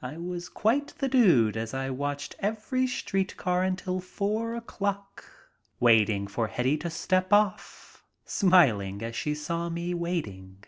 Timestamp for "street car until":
2.86-3.98